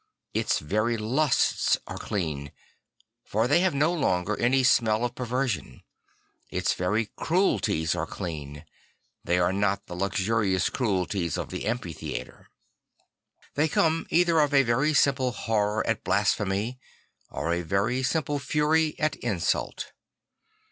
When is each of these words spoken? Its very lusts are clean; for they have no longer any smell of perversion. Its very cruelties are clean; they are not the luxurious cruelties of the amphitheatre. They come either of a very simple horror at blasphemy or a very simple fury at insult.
Its 0.33 0.57
very 0.57 0.97
lusts 0.97 1.77
are 1.85 1.99
clean; 1.99 2.51
for 3.23 3.47
they 3.47 3.59
have 3.59 3.75
no 3.75 3.93
longer 3.93 4.35
any 4.39 4.63
smell 4.63 5.05
of 5.05 5.13
perversion. 5.13 5.83
Its 6.49 6.73
very 6.73 7.11
cruelties 7.17 7.93
are 7.93 8.07
clean; 8.07 8.65
they 9.23 9.37
are 9.37 9.53
not 9.53 9.85
the 9.85 9.93
luxurious 9.93 10.71
cruelties 10.71 11.37
of 11.37 11.51
the 11.51 11.67
amphitheatre. 11.67 12.49
They 13.53 13.67
come 13.67 14.07
either 14.09 14.39
of 14.39 14.55
a 14.55 14.63
very 14.63 14.95
simple 14.95 15.33
horror 15.33 15.85
at 15.85 16.03
blasphemy 16.03 16.79
or 17.29 17.53
a 17.53 17.61
very 17.61 18.01
simple 18.01 18.39
fury 18.39 18.97
at 18.97 19.15
insult. 19.17 19.91